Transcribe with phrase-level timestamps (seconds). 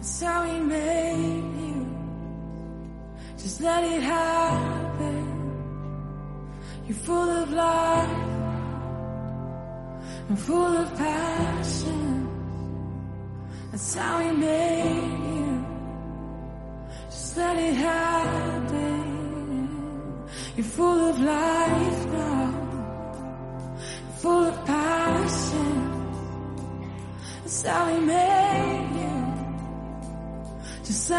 [0.00, 1.86] That's how he made you.
[3.36, 5.26] Just let it happen.
[6.86, 8.08] You're full of life
[10.30, 12.28] and full of passion.
[13.70, 15.66] That's how he made you.
[17.10, 18.96] Just let it happen.
[20.56, 22.70] You're full of life now
[24.20, 25.72] full of passion.
[27.42, 28.29] That's how he made.
[30.90, 31.12] Just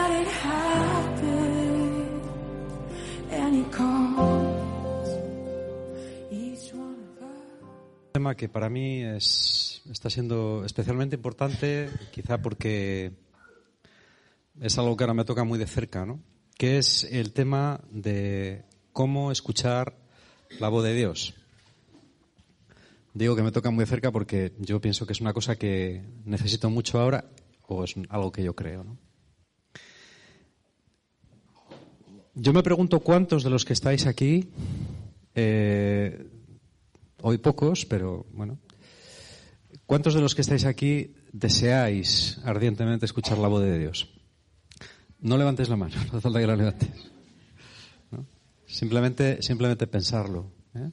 [8.12, 13.14] tema que para mí es, está siendo especialmente importante, quizá porque
[14.60, 16.20] es algo que ahora me toca muy de cerca, ¿no?
[16.58, 19.96] Que es el tema de cómo escuchar
[20.60, 21.34] la voz de Dios.
[23.14, 26.04] Digo que me toca muy de cerca porque yo pienso que es una cosa que
[26.26, 27.24] necesito mucho ahora
[27.68, 29.11] o es algo que yo creo, ¿no?
[32.34, 34.50] Yo me pregunto cuántos de los que estáis aquí,
[35.36, 36.30] eh,
[37.22, 38.58] hoy pocos, pero bueno,
[39.86, 44.08] ¿cuántos de los que estáis aquí deseáis ardientemente escuchar la voz de Dios?
[45.20, 47.12] No levantes la mano, no hace falta que la levantes.
[48.12, 48.26] ¿no?
[48.66, 50.52] Simplemente, simplemente pensarlo.
[50.76, 50.90] ¿eh?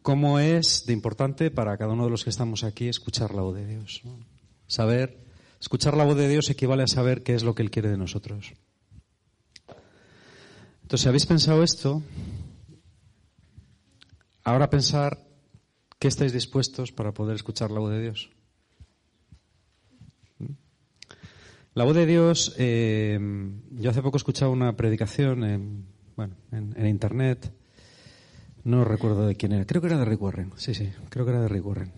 [0.00, 3.54] ¿Cómo es de importante para cada uno de los que estamos aquí escuchar la voz
[3.54, 4.00] de Dios?
[4.66, 5.18] Saber,
[5.60, 7.98] escuchar la voz de Dios equivale a saber qué es lo que Él quiere de
[7.98, 8.54] nosotros.
[10.86, 12.00] Entonces, si habéis pensado esto,
[14.44, 15.18] ahora pensar
[15.98, 18.30] qué estáis dispuestos para poder escuchar la voz de Dios.
[21.74, 23.18] La voz de Dios, eh,
[23.72, 27.52] yo hace poco escuchaba una predicación en, bueno, en, internet,
[28.62, 31.32] no recuerdo de quién era, creo que era de Rick Warren, sí, sí, creo que
[31.32, 31.92] era de Rick Warren,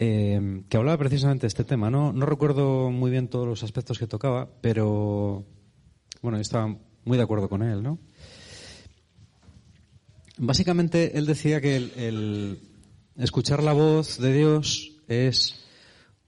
[0.00, 1.90] eh, que hablaba precisamente de este tema.
[1.90, 5.44] No, no recuerdo muy bien todos los aspectos que tocaba, pero
[6.22, 6.76] bueno, estaba
[7.08, 7.98] muy de acuerdo con él, ¿no?
[10.36, 12.60] Básicamente él decía que el,
[13.16, 15.64] escuchar la voz de Dios es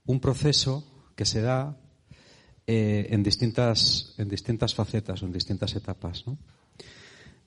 [0.05, 0.83] un proceso
[1.15, 1.77] que se da
[2.67, 6.25] eh, en, distintas, en distintas facetas o en distintas etapas.
[6.27, 6.37] ¿no?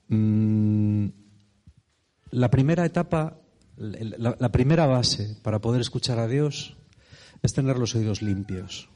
[0.07, 1.09] Mm,
[2.31, 3.37] la primera etapa,
[3.75, 6.77] la, la, primera base para poder escuchar a Dios
[7.43, 8.89] es tener los oídos limpios.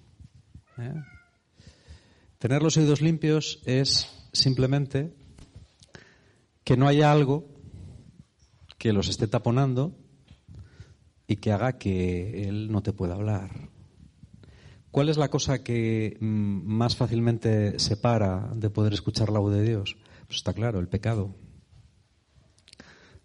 [0.80, 0.96] ¿eh?
[2.40, 5.14] Tener los oídos limpios es simplemente
[6.64, 7.48] que no haya algo
[8.78, 9.96] que los esté taponando
[11.28, 13.70] y que haga que Él no te pueda hablar.
[14.92, 19.98] ¿Cuál es la cosa que más fácilmente separa de poder escuchar la voz de Dios?
[20.26, 21.36] Pues está claro, el pecado.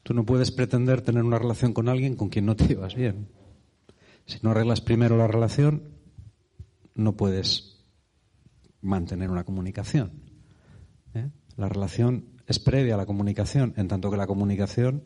[0.02, 3.28] Tú no puedes pretender tener una relación con alguien con quien no te llevas bien.
[4.26, 5.94] Si no arreglas primero la relación,
[6.94, 7.78] no puedes
[8.82, 10.23] mantener una comunicación.
[11.56, 15.04] La relación es previa a la comunicación, en tanto que la comunicación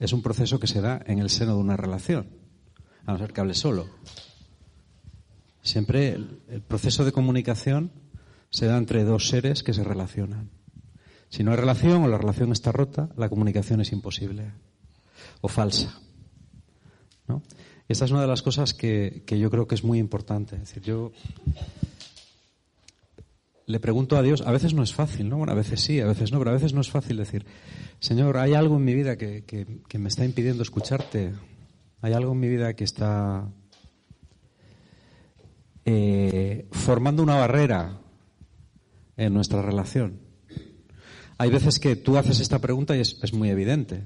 [0.00, 2.26] es un proceso que se da en el seno de una relación,
[3.06, 3.86] a no ser que hable solo.
[5.62, 7.92] Siempre el, proceso de comunicación
[8.50, 10.50] se da entre dos seres que se relacionan.
[11.28, 14.50] Si no hay relación o la relación está rota, la comunicación es imposible
[15.40, 16.00] o falsa.
[17.88, 20.56] esta es una de las cosas que, que, yo creo que es muy importante.
[20.56, 21.12] Es decir, yo
[23.72, 25.38] le pregunto a Dios, a veces no es fácil, ¿no?
[25.38, 27.46] Bueno, a veces sí, a veces no, pero a veces no es fácil decir,
[28.00, 31.32] Señor, hay algo en mi vida que, que, me está impidiendo escucharte.
[32.02, 33.48] Hay algo en mi vida que está
[35.86, 37.98] eh, formando una barrera
[39.16, 40.20] en nuestra relación.
[41.38, 44.04] Hay veces que tú haces esta pregunta y es, es, muy evidente.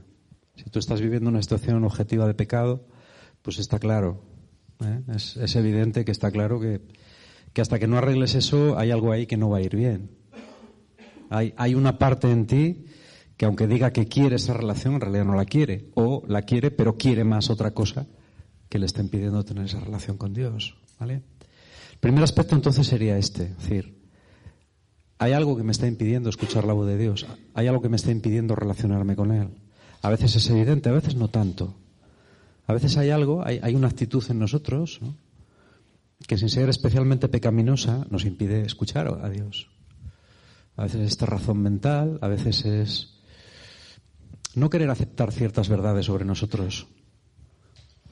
[0.55, 2.87] Si tú estás viviendo una situación objetiva de pecado,
[3.43, 4.23] pues está claro.
[4.85, 5.03] ¿eh?
[5.13, 6.81] Es, es, evidente que está claro que,
[7.57, 10.11] que, hasta que no arregles eso hay algo ahí que no va a ir bien.
[11.31, 12.85] Hay, hay una parte en ti
[13.39, 15.89] que aunque diga que quiere esa relación, en realidad no la quiere.
[15.95, 18.09] O la quiere, pero quiere más otra cosa
[18.69, 20.77] que le está impidiendo tener esa relación con Dios.
[21.01, 21.23] ¿Vale?
[21.93, 24.03] El primer aspecto entonces sería este, es decir,
[25.17, 27.97] hay algo que me está impidiendo escuchar la voz de Dios, hay algo que me
[27.97, 29.49] está impidiendo relacionarme con Él.
[30.03, 31.75] A veces es evidente, a veces no tanto.
[32.67, 35.01] A veces hay algo, hay, una actitud en nosotros
[36.27, 39.69] que sin ser especialmente pecaminosa nos impide escuchar a Dios.
[40.77, 43.17] A veces es esta razón mental, a veces es
[44.55, 46.87] no querer aceptar ciertas verdades sobre nosotros.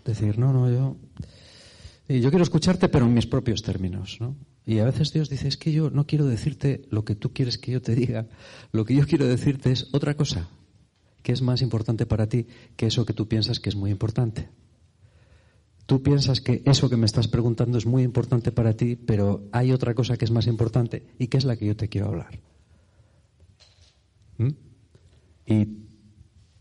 [0.04, 0.96] Decir, no, no, yo,
[2.08, 4.36] yo quiero escucharte, pero en mis propios términos, ¿no?
[4.66, 7.58] Y a veces Dios dice, es que yo no quiero decirte lo que tú quieres
[7.58, 8.28] que yo te diga,
[8.72, 10.48] lo que yo quiero decirte es otra cosa,
[11.22, 12.46] que es más importante para ti
[12.76, 14.48] que eso que tú piensas que es muy importante.
[15.86, 19.72] Tú piensas que eso que me estás preguntando es muy importante para ti, pero hay
[19.72, 22.40] otra cosa que es más importante y que es la que yo te quiero hablar.
[24.38, 24.50] ¿Mm?
[25.46, 25.68] Y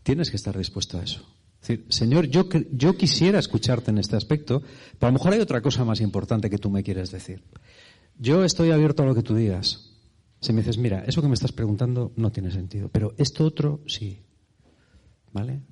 [0.02, 1.26] tienes que estar dispuesto a eso.
[1.62, 4.60] Es decir, Señor, yo, yo quisiera escucharte en este aspecto,
[4.98, 7.42] pero a lo mejor hay otra cosa más importante que tú me quieres decir.
[8.18, 9.90] Yo estoy abierto a lo que tú digas.
[10.40, 13.80] Si me dices, mira, eso que me estás preguntando no tiene sentido, pero esto otro
[13.86, 14.20] sí.
[15.32, 15.62] ¿Vale?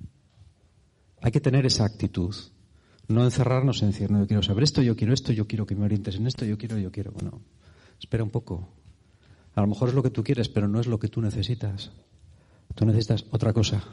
[1.21, 2.35] Hay que tener esa actitud.
[3.07, 5.75] No encerrarnos en decir, no, yo quiero saber esto, yo quiero esto, yo quiero que
[5.75, 7.11] me orientes en esto, yo quiero, yo quiero.
[7.11, 7.41] Bueno,
[7.99, 8.69] espera un poco.
[9.55, 11.91] A lo mejor es lo que tú quieres, pero no es lo que tú necesitas.
[12.75, 13.83] Tú necesitas otra cosa.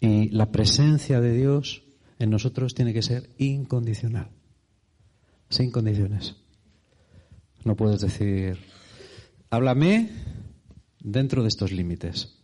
[0.00, 1.82] Y la presencia de Dios
[2.18, 4.30] en nosotros tiene que ser incondicional.
[5.48, 6.36] Sin condiciones.
[7.64, 8.58] No puedes decir,
[9.50, 10.10] háblame
[11.00, 12.35] dentro de estos límites.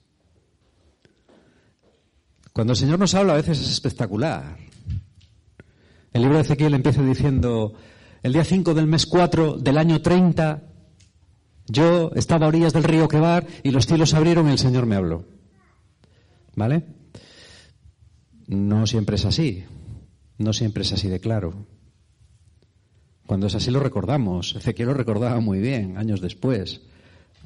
[2.52, 4.58] Cuando el Señor nos habla a veces es espectacular.
[6.12, 7.72] El libro de Ezequiel empieza diciendo,
[8.22, 10.62] el día 5 del mes 4 del año 30,
[11.66, 14.84] yo estaba a orillas del río Quebar y los cielos se abrieron y el Señor
[14.84, 15.24] me habló.
[16.54, 16.84] ¿Vale?
[18.46, 19.64] No siempre es así.
[20.36, 21.66] No siempre es así de claro.
[23.26, 24.54] Cuando es así lo recordamos.
[24.56, 26.82] Ezequiel lo recordaba muy bien, años después,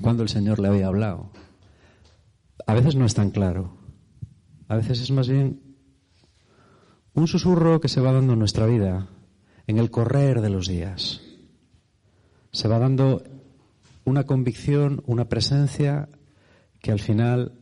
[0.00, 1.30] cuando el Señor le había hablado.
[2.66, 3.85] A veces no es tan claro.
[4.68, 5.60] A veces es más bien
[7.14, 9.08] un susurro que se va dando en nuestra vida,
[9.66, 11.20] en el correr de los días.
[12.52, 13.22] Se va dando
[14.04, 16.08] una convicción, una presencia
[16.80, 17.58] que al final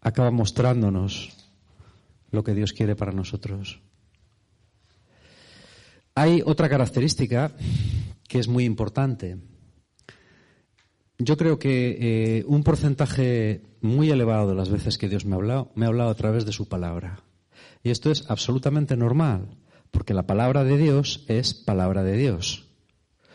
[0.00, 1.36] acaba mostrándonos
[2.30, 3.80] lo que Dios quiere para nosotros.
[6.14, 7.52] Hay otra característica
[8.28, 9.38] que es muy importante.
[11.22, 11.98] Yo creo que
[12.38, 15.88] eh, un porcentaje muy elevado de las veces que Dios me ha hablado, me ha
[15.88, 17.24] hablado a través de su palabra.
[17.82, 19.58] Y esto es absolutamente normal,
[19.90, 22.68] porque la palabra de Dios es palabra de Dios.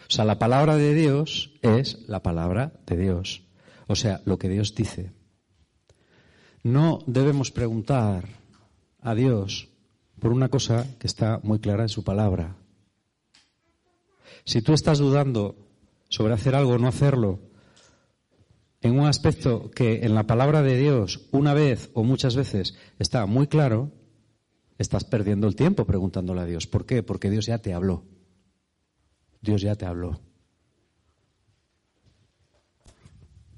[0.10, 3.44] O sea, la palabra de Dios es la palabra de Dios.
[3.86, 5.12] O sea, lo que Dios dice.
[6.64, 8.28] No debemos preguntar
[9.00, 9.70] a Dios
[10.20, 12.56] por una cosa que está muy clara en su palabra.
[14.44, 15.56] Si tú estás dudando
[16.10, 17.40] sobre hacer algo o no hacerlo,
[18.86, 23.26] en un aspecto que en la palabra de Dios una vez o muchas veces está
[23.26, 23.92] muy claro,
[24.78, 26.68] estás perdiendo el tiempo preguntándole a Dios.
[26.68, 27.02] ¿Por qué?
[27.02, 28.06] Porque Dios ya te habló.
[29.42, 30.22] Dios ya te habló.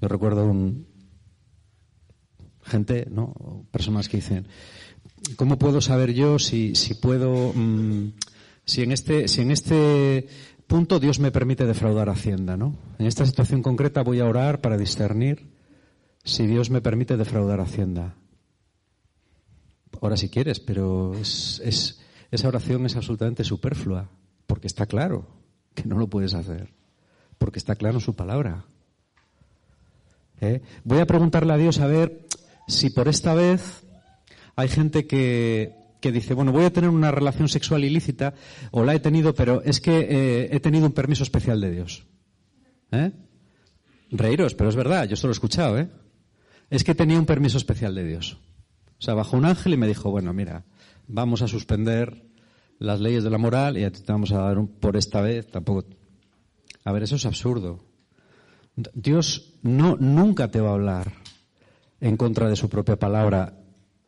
[0.00, 0.86] Yo recuerdo un
[2.62, 3.66] gente, ¿no?
[3.70, 4.48] Personas que dicen,
[5.36, 8.12] ¿cómo puedo saber yo si, si puedo, mm,
[8.64, 10.26] si en este, si en este
[10.68, 12.76] punto Dios me permite defraudar Hacienda, ¿no?
[12.98, 15.50] En esta situación concreta voy a orar para discernir
[16.22, 18.14] si Dios me permite defraudar Hacienda.
[20.00, 24.10] Ahora si quieres, pero es, es, esa oración es absolutamente superflua,
[24.46, 25.26] porque está claro
[25.74, 26.72] que no lo puedes hacer,
[27.38, 28.66] porque está claro su palabra.
[30.40, 30.60] ¿Eh?
[30.84, 32.26] Voy a preguntarle a Dios a ver
[32.68, 33.84] si por esta vez
[34.54, 38.34] hay gente que que dice, bueno, voy a tener una relación sexual ilícita,
[38.70, 42.06] o la he tenido, pero es que eh, he tenido un permiso especial de Dios.
[42.92, 43.12] ¿Eh?
[44.10, 45.88] Reíros, pero es verdad, yo esto lo he escuchado, ¿eh?
[46.70, 48.38] Es que tenía un permiso especial de Dios.
[48.98, 50.64] O sea, bajó un ángel y me dijo, bueno, mira,
[51.06, 52.24] vamos a suspender
[52.78, 55.86] las leyes de la moral y te vamos a dar un, por esta vez, tampoco.
[56.84, 57.84] A ver, eso es absurdo.
[58.94, 61.12] Dios no, nunca te va a hablar
[62.00, 63.58] en contra de su propia palabra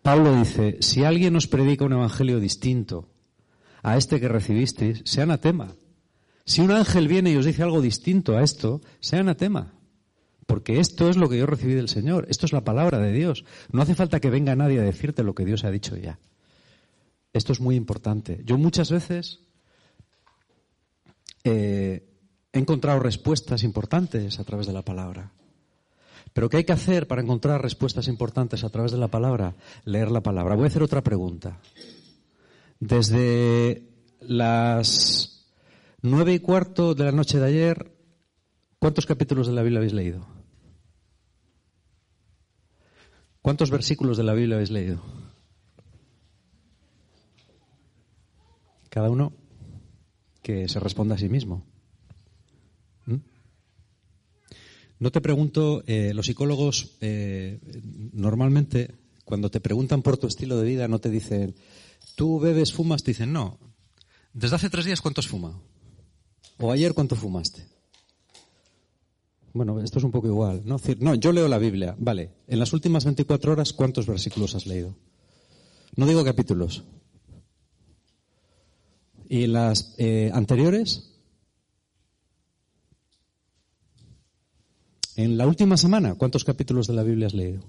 [0.02, 3.08] Pablo dice, si alguien os predica un evangelio distinto
[3.82, 5.76] a este que recibisteis, sea anatema.
[6.44, 9.74] Si un ángel viene y os dice algo distinto a esto, sea anatema.
[10.46, 12.26] Porque esto es lo que yo recibí del Señor.
[12.28, 13.44] Esto es la palabra de Dios.
[13.70, 16.18] No hace falta que venga nadie a decirte lo que Dios ha dicho ya.
[17.32, 18.40] Esto es muy importante.
[18.44, 19.40] Yo muchas veces
[21.44, 22.08] eh,
[22.52, 25.32] he encontrado respuestas importantes a través de la palabra.
[26.32, 29.54] Pero ¿qué hay que hacer para encontrar respuestas importantes a través de la palabra?
[29.84, 30.54] Leer la palabra.
[30.54, 31.58] Voy a hacer otra pregunta.
[32.78, 33.82] Desde
[34.20, 35.48] las
[36.02, 38.00] nueve y cuarto de la noche de ayer
[38.80, 40.26] ¿Cuántos capítulos de la Biblia habéis leído?
[43.42, 45.02] ¿Cuántos versículos de la Biblia habéis leído?
[48.88, 49.34] Cada uno
[50.42, 51.66] que se responda a sí mismo.
[53.04, 53.16] ¿Mm?
[55.00, 57.58] No te pregunto, eh, los psicólogos eh,
[58.12, 61.54] normalmente cuando te preguntan por tu estilo de vida no te dicen,
[62.16, 63.58] tú bebes, fumas, te dicen, no,
[64.34, 65.62] desde hace tres días cuánto has fumado.
[66.58, 67.66] O ayer cuánto fumaste.
[69.54, 70.76] Bueno, esto es un poco igual, ¿no?
[70.98, 72.30] no, yo leo la Biblia, vale.
[72.46, 74.94] En las últimas 24 horas, ¿cuántos versículos has leído?
[75.96, 76.84] No digo capítulos.
[79.28, 81.19] ¿Y las eh, anteriores?
[85.20, 87.60] En la última semana, ¿cuántos capítulos de la Biblia has leído?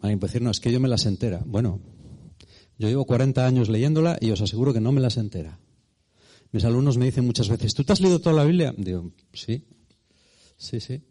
[0.00, 1.42] Alguien puede decir, no, es que yo me las entera.
[1.44, 1.78] Bueno,
[2.78, 5.58] yo llevo 40 años leyéndola y os aseguro que no me las entera.
[6.52, 8.74] Mis alumnos me dicen muchas veces, ¿tú te has leído toda la Biblia?
[8.78, 9.62] Digo, sí,
[10.56, 11.02] sí, sí.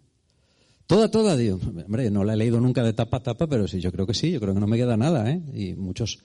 [0.87, 3.79] Toda, toda, digo, hombre, no la he leído nunca de tapa a tapa, pero sí,
[3.79, 5.39] yo creo que sí, yo creo que no me queda nada, ¿eh?
[5.53, 6.23] Y muchos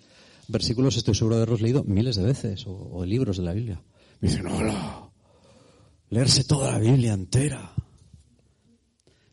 [0.49, 3.83] versículos estoy seguro de haberlos leído miles de veces, o, libros de la Biblia.
[4.21, 5.12] Me dicen, hola,
[6.13, 7.73] leerse toda la Biblia entera.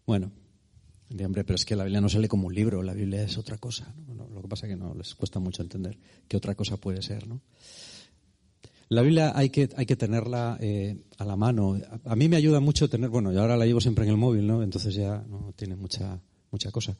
[0.08, 0.32] Bueno,
[1.26, 3.58] hombre, pero es que la Biblia no sale como un libro, la Biblia es otra
[3.58, 3.94] cosa.
[4.34, 7.28] Lo que pasa es que no les cuesta mucho entender qué otra cosa puede ser,
[7.28, 7.42] ¿no?
[8.88, 11.78] La Biblia hay que, hay que tenerla eh, a la mano.
[12.06, 14.48] A, mí me ayuda mucho tener, bueno, yo ahora la llevo siempre en el móvil,
[14.48, 14.64] ¿no?
[14.64, 16.20] Entonces ya no tiene mucha,
[16.50, 16.98] mucha cosa.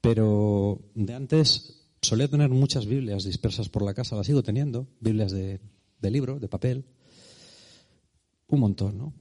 [0.00, 5.32] Pero de antes solía tener muchas Biblias dispersas por la casa, las sigo teniendo, Biblias
[5.32, 5.58] de,
[6.00, 6.84] de libro, de papel,
[8.48, 9.12] un montón, ¿no?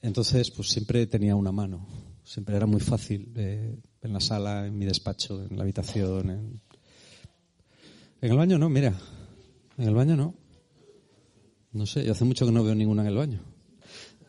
[0.00, 1.86] Entonces, pues siempre tenía una mano,
[2.24, 6.60] siempre era muy fácil, eh, en la sala, en mi despacho, en la habitación, en...
[8.20, 8.98] el baño no, mira,
[9.78, 10.34] en el baño no.
[11.72, 13.40] No sé, yo hace mucho que no veo ninguna en el baño.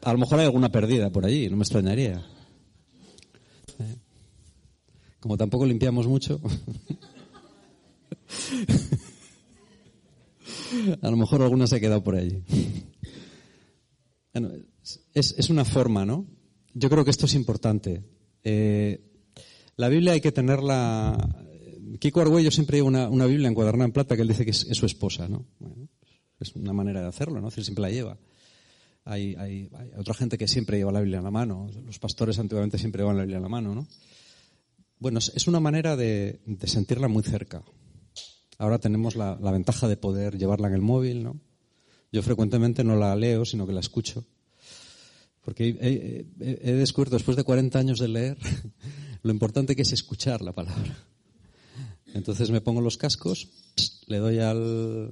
[0.04, 2.24] A lo mejor hay alguna perdida por allí, no me extrañaría.
[3.80, 3.96] Eh,
[5.20, 6.40] como tampoco limpiamos mucho.
[11.02, 12.44] A lo mejor alguna se ha quedado por allí.
[15.14, 16.26] Es, es, una forma, ¿no?
[16.74, 18.04] Yo creo que esto es importante.
[18.44, 19.00] Eh,
[19.76, 21.18] la Biblia hay que tenerla.
[22.00, 24.86] Kiko Argüello siempre lleva una, Biblia encuadernada en plata que él dice que es, su
[24.86, 25.46] esposa, ¿no?
[25.60, 25.88] Bueno,
[26.40, 27.52] es una manera de hacerlo, ¿no?
[27.52, 28.18] siempre la lleva.
[29.06, 31.70] Hay, hay, otra gente que siempre lleva la Biblia en la mano.
[31.86, 33.88] Los pastores antiguamente siempre llevan la Biblia en la mano, ¿no?
[35.04, 37.62] Bueno, es una manera de, sentirla muy cerca.
[38.58, 41.42] Ahora tenemos la, ventaja de poder llevarla en el móvil, ¿no?
[42.14, 44.24] Yo frecuentemente no la leo, sino que la escucho.
[45.42, 45.76] Porque
[46.40, 48.38] he, descubierto, después de 40 años de leer,
[49.24, 50.96] lo importante que es escuchar la palabra.
[52.14, 53.50] Entonces me pongo los cascos,
[54.06, 55.12] le doy al,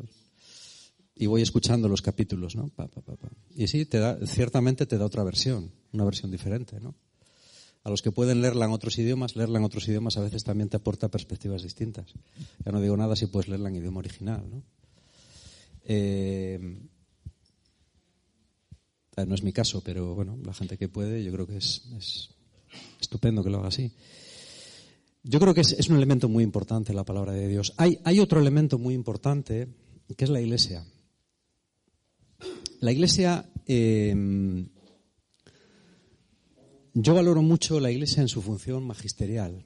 [1.15, 2.72] y voy escuchando los capítulos, ¿no?
[3.55, 6.93] y sí, te da, ciertamente te da otra versión, una versión diferente, ¿no?
[7.84, 10.70] A los que pueden leerla en otros idiomas, leerla en otros idiomas a veces también
[10.70, 12.13] te aporta perspectivas distintas.
[12.63, 14.62] Ya no digo nada si puedes leerla en idioma original, ¿no?
[15.85, 16.59] Eh,
[19.27, 22.29] no es mi caso, pero bueno, la gente que puede, yo creo que es, es
[23.00, 23.91] estupendo que lo haga así.
[25.23, 27.73] Yo creo que es, es, un elemento muy importante la palabra de Dios.
[27.77, 29.67] Hay, hay otro elemento muy importante
[30.17, 30.85] que es la iglesia.
[32.79, 34.15] La iglesia, eh,
[36.93, 39.63] yo valoro mucho la iglesia en su función magisterial,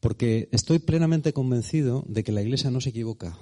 [0.00, 3.36] porque estoy plenamente convencido de que la iglesia no se equivoca.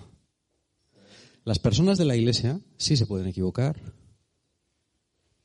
[1.46, 3.80] Las personas de la iglesia sí se pueden equivocar,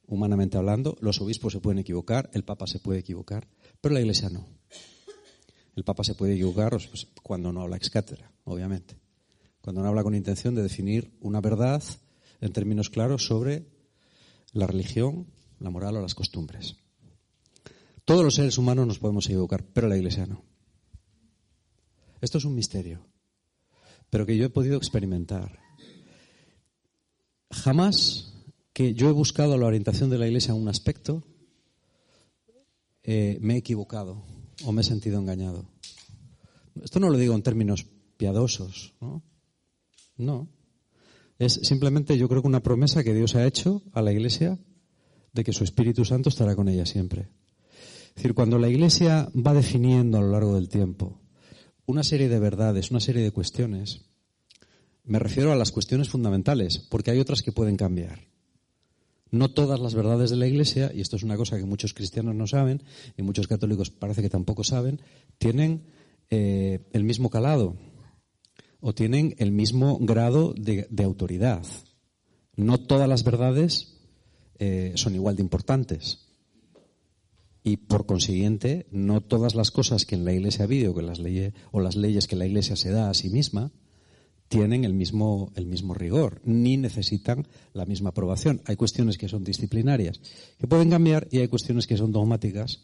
[0.07, 3.47] humanamente hablando, los obispos se pueden equivocar, el papa se puede equivocar,
[3.79, 4.47] pero la iglesia no.
[5.75, 8.95] El papa se puede equivocar pues, cuando no habla ex cátedra, obviamente.
[9.61, 11.83] Cuando no habla con intención de definir una verdad
[12.39, 13.67] en términos claros sobre
[14.53, 15.27] la religión,
[15.59, 16.77] la moral o las costumbres.
[18.05, 20.43] Todos los seres humanos nos podemos equivocar, pero la Iglesia no.
[22.21, 23.05] Esto es un misterio,
[24.09, 25.60] pero que yo he podido experimentar.
[27.51, 28.33] Jamás
[28.73, 31.23] que yo he buscado la orientación de la Iglesia en un aspecto,
[33.03, 34.23] eh, me he equivocado
[34.65, 35.65] o me he sentido engañado.
[36.81, 37.85] Esto no lo digo en términos
[38.17, 39.23] piadosos, ¿no?
[40.17, 40.47] No.
[41.39, 44.59] Es simplemente, yo creo que una promesa que Dios ha hecho a la Iglesia
[45.33, 47.29] de que su Espíritu Santo estará con ella siempre.
[48.09, 51.19] Es decir, cuando la Iglesia va definiendo a lo largo del tiempo
[51.85, 54.10] una serie de verdades, una serie de cuestiones,
[55.11, 58.29] me refiero a las cuestiones fundamentales, porque hay otras que pueden cambiar.
[59.29, 62.33] No todas las verdades de la Iglesia, y esto es una cosa que muchos cristianos
[62.33, 62.81] no saben,
[63.17, 65.01] y muchos católicos parece que tampoco saben,
[65.37, 65.83] tienen
[66.29, 67.75] eh, el mismo calado
[68.79, 71.65] o tienen el mismo grado de, autoridad.
[72.55, 73.99] No todas las verdades
[74.59, 76.29] eh, son igual de importantes.
[77.63, 80.67] Y por consiguiente, no todas las cosas que en la Iglesia
[81.01, 83.73] las leyes, o las leyes que la Iglesia se da a sí misma,
[84.51, 88.61] tienen el mismo, el mismo rigor, ni necesitan la misma aprobación.
[88.65, 90.19] Hay cuestiones que son disciplinarias,
[90.59, 92.81] que pueden cambiar, y hay cuestiones que son dogmáticas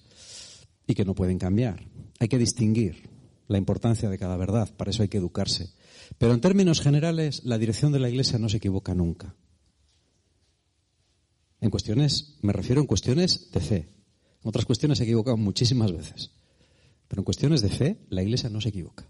[0.87, 1.85] y que no pueden cambiar.
[2.19, 3.09] Hay que distinguir
[3.49, 5.73] la importancia de cada verdad, para eso hay que educarse.
[6.17, 9.35] Pero en términos generales, la dirección de la Iglesia no se equivoca nunca.
[11.59, 13.89] En cuestiones, me refiero en cuestiones de fe.
[14.41, 16.31] En otras cuestiones se equivocan muchísimas veces.
[17.09, 19.06] Pero en cuestiones de fe, la Iglesia no se equivoca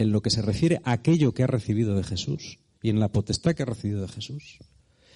[0.00, 3.12] en lo que se refiere a aquello que ha recibido de Jesús y en la
[3.12, 4.58] potestad que ha recibido de Jesús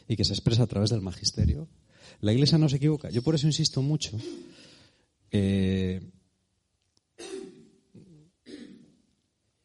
[0.06, 1.68] y que se expresa a través del magisterio,
[2.20, 3.08] la Iglesia no se equivoca.
[3.08, 4.18] Yo por eso insisto mucho
[5.30, 6.02] eh,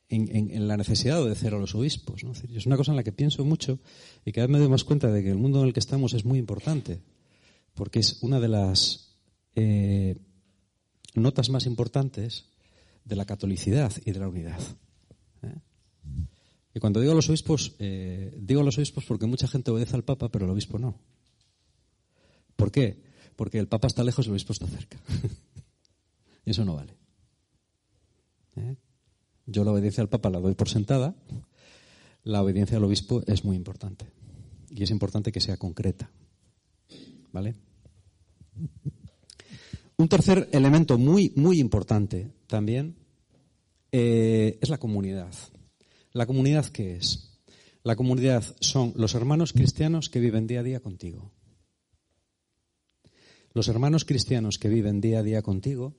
[0.07, 2.23] en, la necesidad de obedecer a los obispos.
[2.55, 3.79] Es una cosa en la que pienso mucho
[4.23, 6.13] y cada vez me doy más cuenta de que el mundo en el que estamos
[6.13, 7.01] es muy importante,
[7.73, 9.17] porque es una de las
[9.55, 10.15] eh,
[11.13, 12.45] notas más importantes
[13.03, 14.61] de la catolicidad y de la unidad.
[16.73, 19.95] Y cuando digo a los obispos, eh, digo a los obispos porque mucha gente obedece
[19.95, 20.99] al Papa, pero el obispo no.
[22.55, 23.01] ¿Por qué?
[23.35, 24.97] Porque el Papa está lejos y el obispo está cerca.
[26.45, 26.95] y eso no vale.
[28.55, 28.75] ¿Eh?
[29.45, 31.15] Yo la obediencia al Papa la doy por sentada.
[32.23, 34.05] La obediencia al obispo es muy importante.
[34.69, 36.11] Y es importante que sea concreta.
[37.31, 37.55] ¿Vale?
[39.97, 42.95] Un tercer elemento muy, muy importante también
[43.91, 45.33] eh, es la comunidad.
[46.11, 47.39] ¿La comunidad qué es?
[47.83, 51.31] La comunidad son los hermanos cristianos que viven día a día contigo.
[53.53, 55.95] Los hermanos cristianos que viven día a día contigo,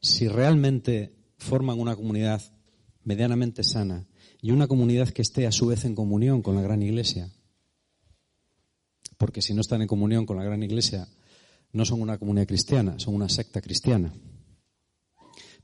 [0.00, 2.42] si realmente forman una comunidad
[3.04, 4.06] medianamente sana
[4.40, 7.30] y una comunidad que esté a su vez en comunión con la gran iglesia,
[9.16, 11.08] porque si no están en comunión con la gran iglesia,
[11.72, 14.12] no son una comunidad cristiana, son una secta cristiana.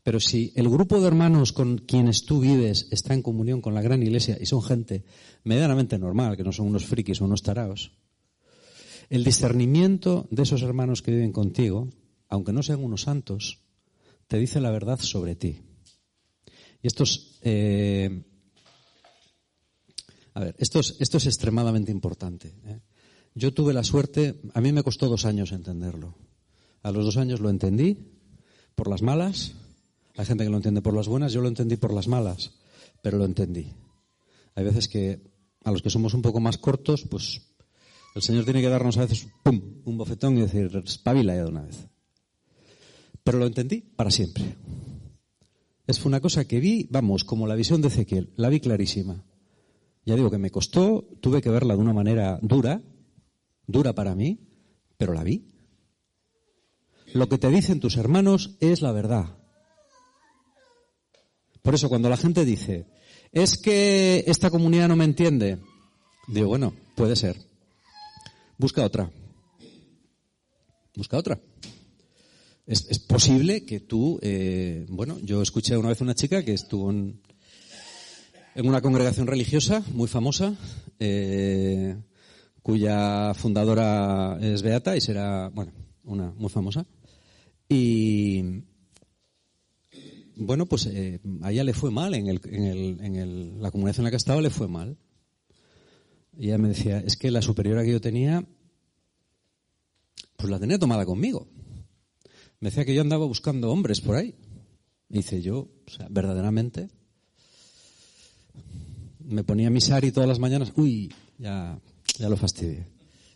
[0.04, 3.80] Pero si el grupo de hermanos con quienes tú vives está en comunión con la
[3.80, 5.02] gran iglesia y son gente
[5.44, 7.90] medianamente normal, que no son unos frikis o unos taraos,
[9.08, 11.88] el discernimiento de esos hermanos que viven contigo,
[12.28, 13.60] aunque no sean unos santos,
[14.28, 15.62] te dice la verdad sobre ti.
[16.82, 18.24] Y esto es, eh,
[20.34, 22.54] a ver, esto es, esto es extremadamente importante.
[22.66, 22.80] ¿eh?
[23.34, 26.14] Yo tuve la suerte, a mí me costó dos años entenderlo.
[26.82, 27.96] A los dos años lo entendí,
[28.74, 29.54] por las malas,
[30.16, 32.52] hay gente que lo entiende por las buenas, yo lo entendí por las malas,
[33.02, 33.72] pero lo entendí.
[34.54, 35.20] Hay veces que
[35.64, 37.42] a los que somos un poco más cortos, pues
[38.14, 39.82] el Señor tiene que darnos a veces ¡pum!
[39.84, 41.88] un bofetón y decir, espabila ya de una vez.
[43.24, 44.56] Pero lo entendí para siempre.
[45.86, 49.24] Es una cosa que vi, vamos, como la visión de Ezequiel, la vi clarísima.
[50.06, 52.80] Ya digo que me costó, tuve que verla de una manera dura,
[53.66, 54.38] dura para mí,
[54.96, 55.48] pero la vi.
[57.12, 59.43] Lo que te dicen tus hermanos es la verdad.
[61.64, 62.84] Por eso cuando la gente dice,
[63.32, 65.56] es que esta comunidad no me entiende,
[66.28, 67.38] digo, bueno, puede ser.
[68.58, 69.10] Busca otra.
[70.94, 71.40] Busca otra.
[72.66, 77.22] Es, posible que tú, eh, bueno, yo escuché una vez una chica que estuvo en,
[78.56, 80.54] una congregación religiosa muy famosa,
[80.98, 81.96] eh,
[82.62, 85.72] cuya fundadora es Beata y será, bueno,
[86.04, 86.84] una muy famosa.
[87.70, 88.64] Y,
[90.36, 93.70] bueno, pues eh, a ella le fue mal, en, el, en, el, en el, la
[93.70, 94.96] comunidad en la que estaba le fue mal.
[96.36, 98.44] Y ella me decía, es que la superiora que yo tenía,
[100.36, 101.48] pues la tenía tomada conmigo.
[102.60, 104.34] Me decía que yo andaba buscando hombres por ahí.
[105.08, 106.88] Dice yo, o sea, verdaderamente,
[109.20, 111.78] me ponía mi sari todas las mañanas, uy, ya,
[112.18, 112.86] ya lo fastidié.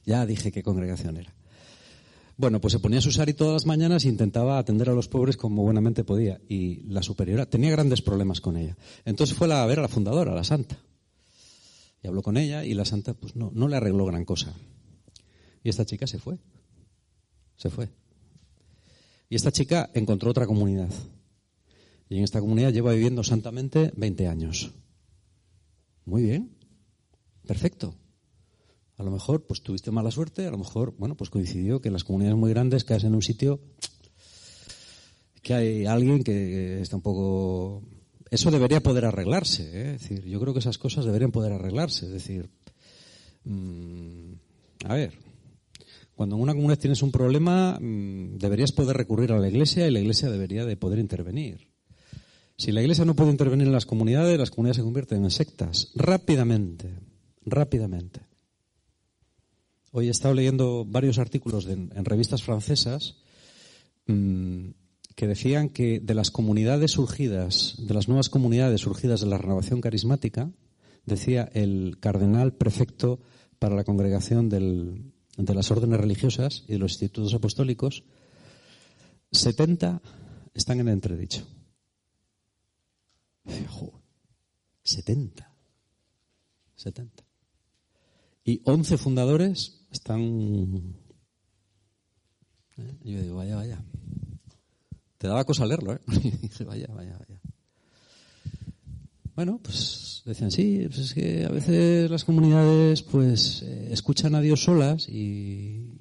[0.04, 1.37] Ya dije qué congregación era.
[2.38, 5.36] Bueno, pues se ponía su sari todas las mañanas e intentaba atender a los pobres
[5.36, 6.40] como buenamente podía.
[6.48, 8.76] Y la superiora tenía grandes problemas con ella.
[9.04, 10.78] Entonces fue a ver a la fundadora, a la santa.
[12.00, 14.54] Y habló con ella y la santa pues no, no le arregló gran cosa.
[15.64, 16.38] Y esta chica se fue.
[17.56, 17.88] Se fue.
[19.28, 20.90] Y esta chica encontró otra comunidad.
[22.08, 24.70] Y en esta comunidad lleva viviendo santamente 20 años.
[26.04, 26.56] Muy bien.
[27.48, 27.96] Perfecto.
[28.98, 31.92] A lo mejor, pues tuviste mala suerte, a lo mejor, bueno, pues coincidió que en
[31.92, 33.60] las comunidades muy grandes caes en un sitio
[35.40, 37.82] que hay alguien que está un poco...
[38.30, 39.94] Eso debería poder arreglarse, ¿eh?
[39.94, 42.50] es decir, yo creo que esas cosas deberían poder arreglarse, es decir,
[43.44, 44.32] mm,
[44.84, 45.14] a ver,
[46.14, 49.92] cuando en una comunidad tienes un problema, mm, deberías poder recurrir a la iglesia y
[49.92, 51.68] la iglesia debería de poder intervenir.
[52.56, 55.92] Si la iglesia no puede intervenir en las comunidades, las comunidades se convierten en sectas
[55.94, 56.98] rápidamente,
[57.46, 58.27] rápidamente.
[59.90, 63.16] Hoy he estado leyendo varios artículos en revistas francesas
[64.06, 64.68] mm,
[65.14, 69.80] que decían que de las comunidades surgidas, de las nuevas comunidades surgidas de la renovación
[69.80, 70.50] carismática,
[71.06, 73.20] decía el cardenal prefecto
[73.58, 78.04] para la congregación de las órdenes religiosas y de los institutos apostólicos,
[79.32, 80.02] 70
[80.54, 81.46] están en entredicho.
[83.44, 83.92] Y decía, "Jo,
[84.84, 85.50] 70.
[86.76, 87.24] 70.
[88.44, 90.94] Y 11 fundadores están...
[92.76, 92.96] ¿Eh?
[93.04, 93.82] Y yo digo, vaya, vaya.
[95.18, 96.00] Te daba cosa leerlo, ¿eh?
[96.22, 97.40] Y dije, vaya, vaya, vaya.
[99.34, 104.40] Bueno, pues decían, sí, pues es que a veces las comunidades pues eh, escuchan a
[104.40, 105.92] Dios solas y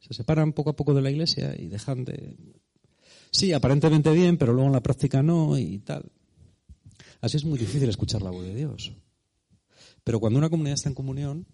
[0.00, 2.36] se separan poco a poco de la iglesia y dejan de...
[3.32, 6.12] Sí, aparentemente bien, pero luego en la práctica no y tal.
[7.20, 8.92] Así es muy difícil escuchar la voz de Dios.
[10.04, 11.46] Pero cuando una comunidad está en comunión,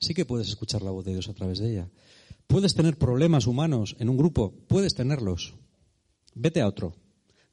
[0.00, 1.90] sí que puedes escuchar la voz de Dios a través de ella.
[2.46, 5.54] Puedes tener problemas humanos en un grupo, puedes tenerlos.
[6.34, 6.96] Vete a otro.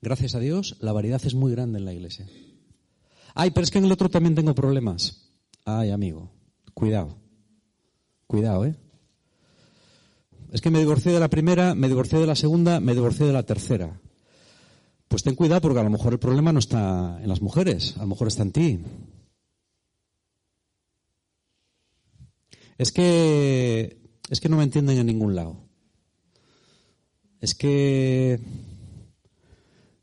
[0.02, 2.28] Gracias a Dios, la variedad es muy grande en la iglesia.
[3.36, 5.30] Ay, pero es que en el otro también tengo problemas.
[5.66, 6.32] Ay, amigo,
[6.74, 7.18] cuidado.
[8.26, 8.76] Cuidado, ¿eh?
[10.52, 13.34] Es que me divorcié de la primera, me divorcié de la segunda, me divorcié de
[13.34, 14.00] la tercera.
[15.08, 18.02] Pues ten cuidado porque a lo mejor el problema no está en las mujeres, a
[18.02, 18.80] lo mejor está en ti.
[22.78, 23.98] Es que
[24.30, 25.58] es que no me entienden en ningún lado.
[27.40, 28.40] Es que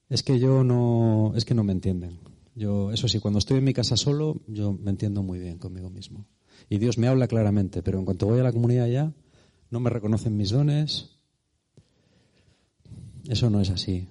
[0.08, 2.18] es que yo no es que no me entienden.
[2.54, 5.90] Yo eso sí, cuando estoy en mi casa solo, yo me entiendo muy bien conmigo
[5.90, 6.26] mismo.
[6.68, 9.12] Y Dios me habla claramente, pero en cuanto voy a la comunidad ya
[9.70, 11.10] no me reconocen mis dones.
[13.28, 14.06] Eso no es así.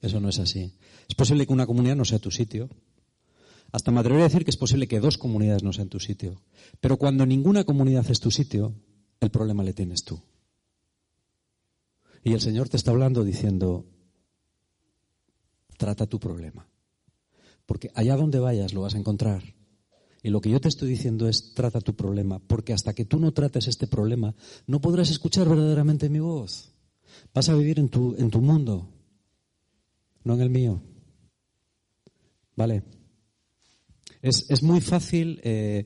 [0.00, 0.74] Eso no es así.
[1.08, 2.68] Es posible que una comunidad no sea tu sitio.
[3.72, 6.42] Hasta me atrevería a decir que es posible que dos comunidades no sean tu sitio.
[6.80, 8.74] Pero cuando ninguna comunidad es tu sitio,
[9.18, 10.20] el problema le tienes tú.
[12.22, 13.86] Y el Señor te está hablando diciendo,
[15.78, 16.68] trata tu problema.
[17.64, 19.42] Porque allá donde vayas lo vas a encontrar.
[20.22, 22.38] Y lo que yo te estoy diciendo es, trata tu problema.
[22.40, 24.34] Porque hasta que tú no trates este problema,
[24.66, 26.72] no podrás escuchar verdaderamente mi voz.
[27.32, 28.88] Vas a vivir en tu, en tu mundo,
[30.24, 30.82] no en el mío.
[32.54, 32.84] ¿Vale?
[34.22, 35.84] Es, muy fácil, eh,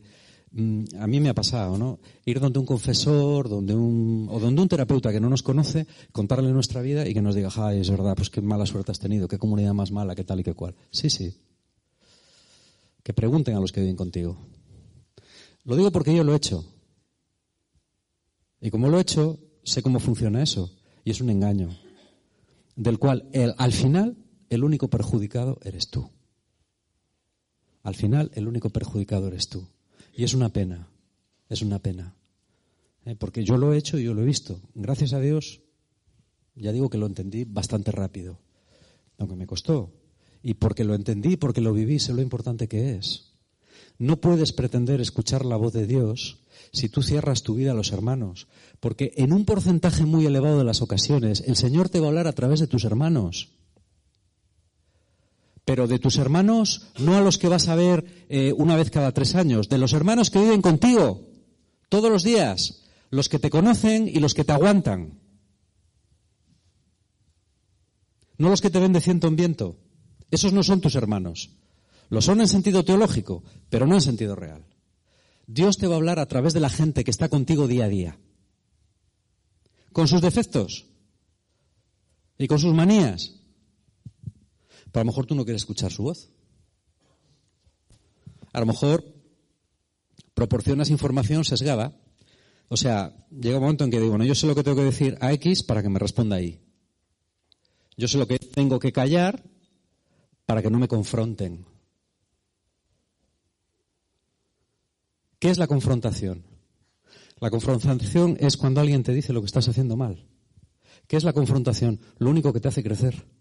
[0.52, 2.00] mm, a mí me ha pasado, ¿no?
[2.26, 6.52] Ir donde un confesor, donde un, o donde un terapeuta que no nos conoce, contarle
[6.52, 9.26] nuestra vida y que nos diga, ay, es verdad, pues qué mala suerte has tenido,
[9.26, 10.74] qué comunidad más mala, qué tal y qué cual.
[10.90, 11.34] Sí, sí.
[13.02, 14.36] Que pregunten a los que viven contigo.
[15.64, 16.62] Lo digo porque yo lo he hecho.
[18.60, 20.70] Y como lo he hecho, sé cómo funciona eso.
[21.04, 21.70] Y es un engaño.
[22.74, 24.18] Del cual, al final,
[24.50, 26.10] el único perjudicado eres tú.
[27.86, 29.64] Al final, el único perjudicado eres tú.
[30.12, 30.88] Y es una pena.
[31.48, 32.16] Es una pena.
[33.04, 33.14] ¿Eh?
[33.14, 34.60] Porque yo lo he hecho y yo lo he visto.
[34.74, 35.60] Gracias a Dios,
[36.56, 38.40] ya digo que lo entendí bastante rápido.
[39.18, 39.92] Aunque me costó.
[40.42, 43.36] Y porque lo entendí, porque lo viví, sé lo importante que es.
[43.98, 46.40] No puedes pretender escuchar la voz de Dios
[46.72, 48.48] si tú cierras tu vida a los hermanos,
[48.80, 52.26] porque en un porcentaje muy elevado de las ocasiones el Señor te va a hablar
[52.26, 53.55] a través de tus hermanos.
[55.66, 59.12] Pero de tus hermanos, no a los que vas a ver eh, una vez cada
[59.12, 61.28] tres años, de los hermanos que viven contigo
[61.88, 65.18] todos los días, los que te conocen y los que te aguantan.
[68.38, 69.76] No los que te ven de ciento en viento.
[70.30, 71.50] Esos no son tus hermanos.
[72.10, 74.64] Lo son en sentido teológico, pero no en sentido real.
[75.48, 77.88] Dios te va a hablar a través de la gente que está contigo día a
[77.88, 78.18] día.
[79.92, 80.86] Con sus defectos
[82.38, 83.35] y con sus manías.
[84.96, 86.30] A lo mejor tú no quieres escuchar su voz.
[88.52, 89.04] A lo mejor
[90.34, 91.94] proporcionas información sesgada.
[92.68, 94.84] O sea, llega un momento en que digo, bueno, yo sé lo que tengo que
[94.84, 96.60] decir a X para que me responda Y.
[97.96, 99.42] Yo sé lo que tengo que callar
[100.46, 101.66] para que no me confronten.
[105.38, 106.44] ¿Qué es la confrontación?
[107.38, 110.26] La confrontación es cuando alguien te dice lo que estás haciendo mal.
[111.06, 112.00] ¿Qué es la confrontación?
[112.18, 113.35] Lo único que te hace crecer.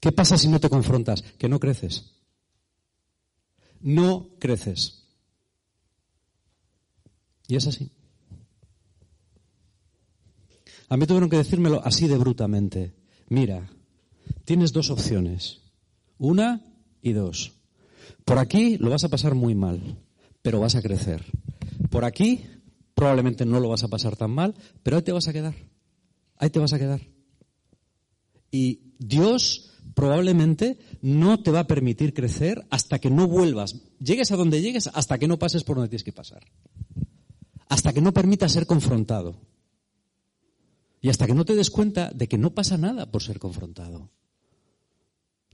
[0.00, 1.22] ¿Qué pasa si no te confrontas?
[1.38, 2.14] Que no creces.
[3.80, 5.04] No creces.
[7.48, 7.90] Y es así.
[10.88, 12.94] A mí tuvieron que decírmelo así de brutamente.
[13.28, 13.70] Mira,
[14.44, 15.60] tienes dos opciones.
[16.18, 16.62] Una
[17.02, 17.52] y dos.
[18.24, 19.98] Por aquí lo vas a pasar muy mal,
[20.42, 21.24] pero vas a crecer.
[21.90, 22.46] Por aquí
[22.94, 25.54] probablemente no lo vas a pasar tan mal, pero ahí te vas a quedar.
[26.36, 27.00] Ahí te vas a quedar.
[28.50, 33.76] Y Dios probablemente no te va a permitir crecer hasta que no vuelvas.
[34.00, 36.44] Llegues a donde llegues, hasta que no pases por donde tienes que pasar.
[37.68, 39.34] hasta que no permita ser confrontado.
[41.00, 44.10] Y hasta que no te des cuenta de que no pasa nada por ser confrontado.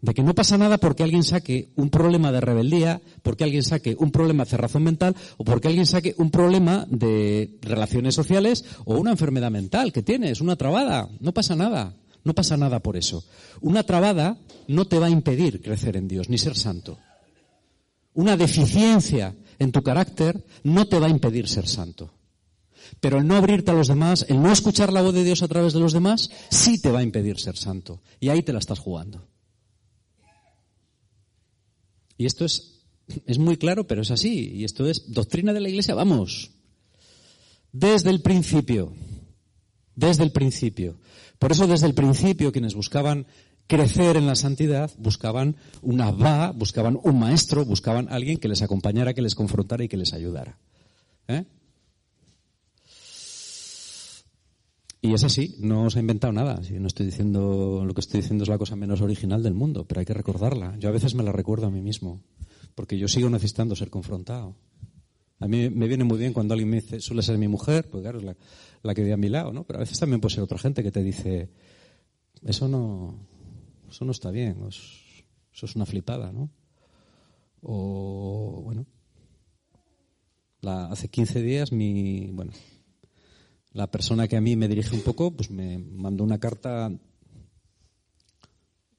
[0.02, 3.96] De que no pasa nada porque alguien saque un problema de rebeldía, porque alguien saque
[3.98, 8.96] un problema de cerrazón mental o porque alguien saque un problema de relaciones sociales o
[8.98, 11.08] una enfermedad mental que tienes, una trabada.
[11.20, 11.96] No pasa nada.
[12.24, 13.24] No pasa nada por eso.
[13.60, 16.98] Una trabada no te va a impedir crecer en Dios ni ser santo.
[18.14, 22.12] Una deficiencia en tu carácter no te va a impedir ser santo.
[23.00, 25.48] Pero el no abrirte a los demás, el no escuchar la voz de Dios a
[25.48, 28.02] través de los demás, sí te va a impedir ser santo.
[28.18, 29.26] Y ahí te la estás jugando.
[32.16, 32.82] Y esto es,
[33.26, 34.50] es muy claro, pero es así.
[34.54, 36.50] Y esto es doctrina de la Iglesia, vamos.
[37.72, 38.92] Desde el principio.
[39.94, 40.98] Desde el principio.
[41.40, 43.26] Por eso desde el principio quienes buscaban
[43.66, 49.14] crecer en la santidad buscaban una va, buscaban un maestro, buscaban alguien que les acompañara,
[49.14, 50.58] que les confrontara y que les ayudara.
[51.28, 51.46] ¿Eh?
[55.00, 56.60] Y es así, no os ha inventado nada.
[56.78, 60.00] no estoy diciendo, lo que estoy diciendo es la cosa menos original del mundo, pero
[60.00, 60.76] hay que recordarla.
[60.78, 62.20] Yo a veces me la recuerdo a mí mismo,
[62.74, 64.56] porque yo sigo necesitando ser confrontado.
[65.40, 68.02] A mí me viene muy bien cuando alguien me dice, suele ser mi mujer, pues
[68.02, 68.24] claro, es
[68.82, 69.64] la, que vive a mi lado, ¿no?
[69.64, 71.48] Pero a veces también puede ser otra gente que te dice,
[72.42, 73.26] eso no,
[73.88, 76.50] eso no está bien, eso es una flipada, ¿no?
[77.62, 78.86] O, bueno,
[80.62, 82.52] hace 15 días mi, bueno,
[83.72, 86.92] la persona que a mí me dirige un poco, pues me mandó una carta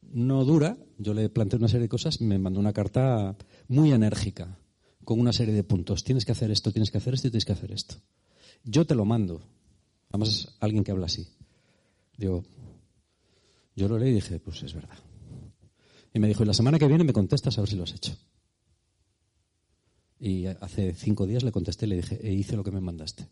[0.01, 4.57] no dura, yo le planteé una serie de cosas, me mandó una carta muy enérgica,
[5.03, 6.03] con una serie de puntos.
[6.03, 7.95] Tienes que hacer esto, tienes que hacer esto y tienes que hacer esto.
[8.63, 9.41] Yo te lo mando.
[10.09, 11.27] Además alguien que habla así.
[12.17, 12.43] Digo,
[13.75, 14.97] yo lo leí y dije, pues es verdad.
[16.13, 17.93] Y me dijo, y la semana que viene me contestas a ver si lo has
[17.93, 18.17] hecho.
[20.19, 23.27] Y hace cinco días le contesté y le dije, e hice lo que me mandaste.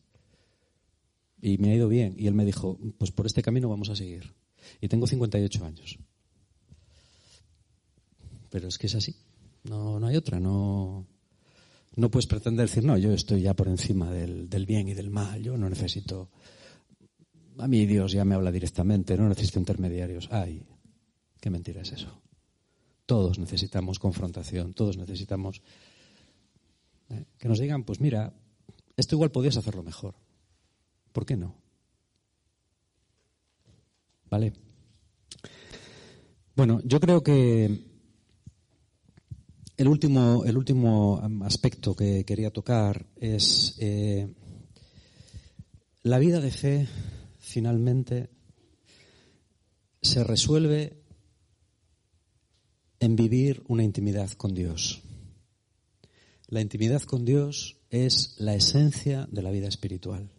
[1.41, 2.15] Y me ha ido bien.
[2.17, 4.33] Y él me dijo, pues por este camino vamos a seguir.
[4.81, 5.99] Y tengo 58 años.
[8.49, 9.15] Pero es que es así.
[9.63, 10.39] No, no hay otra.
[10.39, 11.05] No,
[11.95, 15.09] no puedes pretender decir, no, yo estoy ya por encima del, del bien y del
[15.09, 15.41] mal.
[15.41, 16.29] Yo no necesito.
[17.57, 19.17] A mí Dios ya me habla directamente.
[19.17, 20.29] No necesito intermediarios.
[20.31, 20.63] Ay,
[21.39, 22.21] qué mentira es eso.
[23.05, 24.73] Todos necesitamos confrontación.
[24.73, 25.61] Todos necesitamos
[27.09, 27.25] ¿eh?
[27.37, 28.33] que nos digan, pues mira,
[28.95, 30.15] esto igual podías hacerlo mejor.
[31.11, 31.55] ¿Por qué no?
[34.29, 34.53] ¿Vale?
[36.55, 37.88] Bueno, yo creo que
[39.79, 44.27] el último, el último aspecto que quería tocar es eh,
[46.03, 46.87] la vida de fe
[47.39, 48.29] finalmente
[50.01, 51.01] se resuelve
[52.99, 55.01] en vivir una intimidad con Dios.
[56.47, 60.29] La intimidad con Dios es la esencia de la vida espiritual.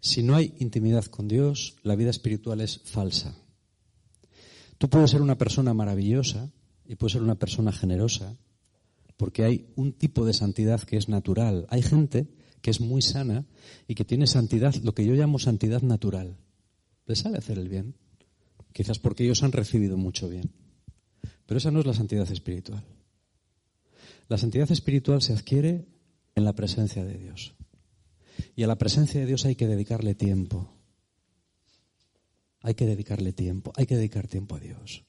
[0.00, 3.36] Si no hay intimidad con Dios, la vida espiritual es falsa.
[4.78, 6.50] Tú puedes ser una persona maravillosa
[6.88, 8.36] y puedes ser una persona generosa,
[9.16, 11.66] porque hay un tipo de santidad que es natural.
[11.70, 12.28] Hay gente
[12.60, 13.46] que es muy sana
[13.86, 16.36] y que tiene santidad, lo que yo llamo santidad natural.
[17.06, 17.94] Les sale hacer el bien,
[18.72, 20.50] quizás porque ellos han recibido mucho bien.
[21.46, 22.84] Pero esa no es la santidad espiritual.
[24.28, 25.86] La santidad espiritual se adquiere
[26.34, 27.54] en la presencia de Dios.
[28.54, 30.72] Y a la presencia de Dios hay que dedicarle tiempo.
[32.60, 35.04] Hay que dedicarle tiempo, hay que dedicar tiempo a Dios.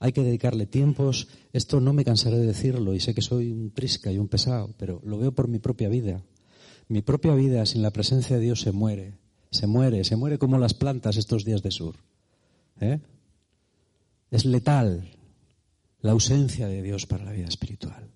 [0.00, 1.28] Hay que dedicarle tiempos.
[1.52, 4.74] Esto no me cansaré de decirlo y sé que soy un prisca y un pesado,
[4.78, 6.22] pero lo veo por mi propia vida.
[6.88, 9.18] Mi propia vida sin la presencia de Dios se muere,
[9.50, 11.96] se muere, se muere como las plantas estos días de sur.
[12.80, 13.00] ¿Eh?
[14.30, 15.10] Es letal
[16.00, 18.10] la ausencia de Dios para la vida espiritual.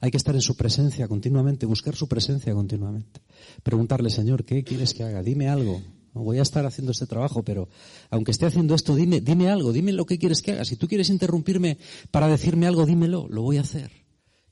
[0.00, 3.20] Hay que estar en su presencia continuamente, buscar su presencia continuamente.
[3.62, 5.22] Preguntarle, Señor, ¿qué quieres que haga?
[5.22, 5.80] Dime algo.
[6.22, 7.68] Voy a estar haciendo este trabajo, pero
[8.10, 10.64] aunque esté haciendo esto, dime, dime algo, dime lo que quieres que haga.
[10.64, 11.78] Si tú quieres interrumpirme
[12.10, 13.90] para decirme algo, dímelo, lo voy a hacer.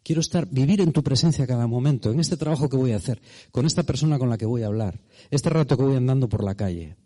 [0.02, 3.22] Quiero estar, vivir en tu presencia cada momento, en este trabajo que voy a hacer,
[3.52, 6.42] con esta persona con la que voy a hablar, este rato que voy andando por
[6.42, 6.96] la calle.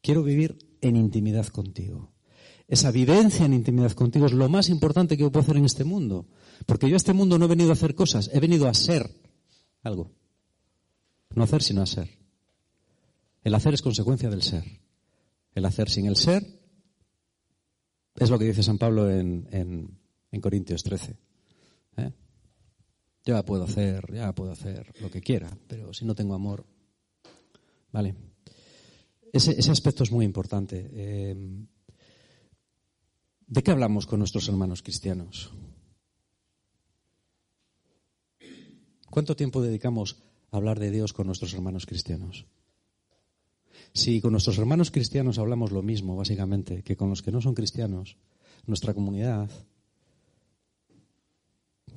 [0.00, 2.12] Quiero vivir en intimidad contigo.
[2.66, 6.28] Esa vivencia en intimidad contigo es lo más importante que puedo hacer en este mundo.
[6.66, 9.10] Porque yo a este mundo no he venido a hacer cosas, he venido a ser
[9.82, 10.12] algo.
[11.34, 12.19] No hacer, sino a ser.
[13.42, 14.64] El hacer es consecuencia del ser.
[15.54, 16.46] El hacer sin el ser
[18.16, 21.16] es lo que dice San Pablo en, en, Corintios 13.
[21.96, 22.12] ¿eh?
[23.24, 26.64] Ya puedo hacer, ya puedo hacer lo que quiera, pero si no tengo amor,
[27.92, 28.14] vale.
[29.32, 30.90] Ese, aspecto es muy importante.
[30.92, 31.66] Eh,
[33.46, 35.52] ¿De qué hablamos con nuestros hermanos cristianos?
[39.08, 42.46] ¿Cuánto tiempo dedicamos a hablar de Dios con nuestros hermanos cristianos?
[43.92, 47.54] Si con nuestros hermanos cristianos hablamos lo mismo, básicamente, que con los que no son
[47.54, 48.16] cristianos,
[48.66, 49.50] nuestra comunidad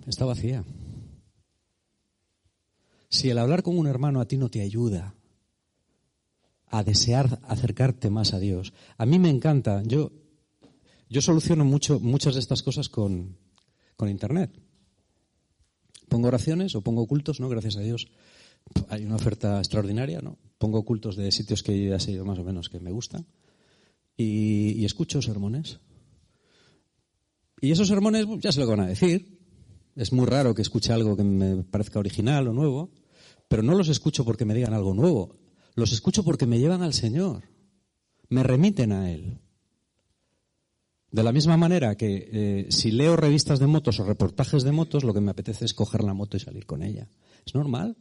[0.08, 0.64] está vacía.
[3.10, 5.14] Si el hablar con un hermano a ti no te ayuda
[6.68, 10.12] a desear acercarte más a Dios, a mí me encanta, yo,
[11.10, 13.38] yo soluciono mucho, muchas de estas cosas con,
[13.96, 14.52] con Internet.
[16.10, 17.50] Pongo oraciones o pongo cultos, ¿no?
[17.50, 18.08] Gracias a Dios
[18.90, 20.38] hay una oferta extraordinaria, ¿no?
[20.58, 23.26] Pongo cultos de sitios que ya he seguido más o menos que me gustan
[24.16, 25.80] y, y escucho sermones.
[27.62, 29.40] Y esos sermones ya se lo van a decir.
[29.96, 32.92] Es muy raro que escuche algo que me parezca original o nuevo,
[33.48, 35.38] pero no los escucho porque me digan algo nuevo.
[35.76, 37.44] Los escucho porque me llevan al Señor.
[38.30, 39.40] Me remiten a Él.
[41.12, 45.04] De la misma manera que eh, si leo revistas de motos o reportajes de motos,
[45.04, 47.08] lo que me apetece es coger la moto y salir con ella.
[47.46, 47.96] Es normal.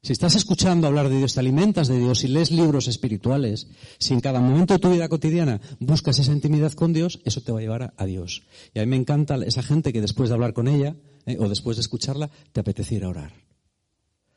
[0.00, 3.66] Si estás escuchando hablar de Dios, te alimentas de Dios, si lees libros espirituales,
[3.98, 7.50] si en cada momento de tu vida cotidiana buscas esa intimidad con Dios, eso te
[7.50, 8.44] va a llevar a, Dios.
[8.74, 11.48] Y a mí me encanta esa gente que después de hablar con ella eh, o
[11.48, 13.32] después de escucharla, te apetece ir a orar.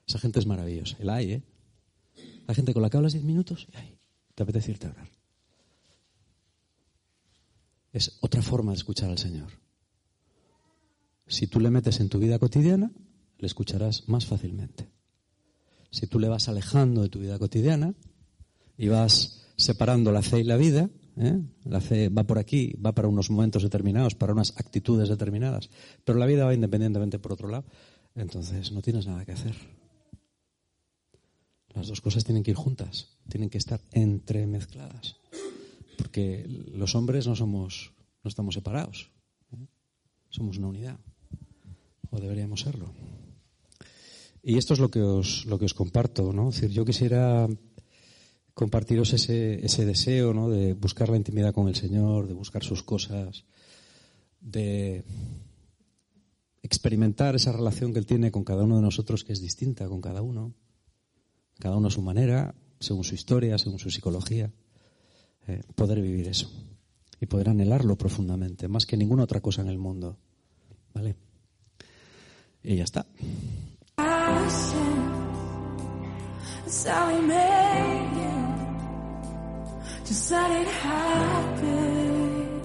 [0.08, 0.98] Esa gente es maravillosa.
[1.00, 1.44] El hay, ¿eh?
[2.48, 3.98] Hay gente con la que hablas diez minutos y ay,
[4.34, 5.10] te apetece irte a orar.
[7.94, 9.52] Es otra forma de escuchar al Señor.
[11.28, 12.92] Si tú le metes en tu vida cotidiana,
[13.38, 14.91] le escucharás más fácilmente.
[15.92, 17.94] Si tú le vas alejando de tu vida cotidiana
[18.78, 21.40] y vas separando la fe y la vida, ¿eh?
[21.66, 25.70] la fe va por aquí, va para unos momentos determinados, para unas actitudes determinadas,
[26.04, 27.66] pero la vida va independientemente por otro lado,
[28.16, 29.56] entonces no tienes nada que hacer.
[31.74, 35.18] Las dos cosas tienen que ir juntas, tienen que estar entremezcladas.
[35.98, 39.12] Porque los hombres no somos, no estamos separados.
[39.54, 39.68] ¿eh?
[40.30, 41.00] Somos una unidad.
[42.10, 42.94] O deberíamos serlo.
[44.44, 46.50] Y esto es lo que os, lo que os comparto, ¿no?
[46.50, 47.48] Es decir, yo quisiera
[48.54, 50.50] compartiros ese, ese deseo, ¿no?
[50.50, 53.46] De buscar la intimidad con el Señor, de buscar sus cosas,
[54.40, 55.04] de
[56.64, 60.02] experimentar esa relación que Él tiene con cada uno de nosotros, que es distinta con
[60.02, 60.54] cada uno
[61.62, 64.52] cada uno a su manera, según su historia, según su psicología,
[65.48, 66.52] eh, poder vivir eso
[67.22, 70.18] y poder anhelarlo profundamente, más que ninguna otra cosa en el mundo.
[70.94, 71.16] ¿Vale?
[72.64, 73.06] Y ya está.
[76.72, 78.48] That's how we make it.
[80.06, 82.62] Just let it happen.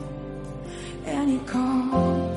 [1.05, 2.37] And he calls.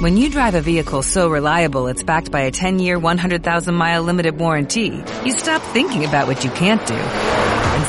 [0.00, 4.02] When you drive a vehicle so reliable it's backed by a 10 year, 100,000 mile
[4.02, 7.39] limited warranty, you stop thinking about what you can't do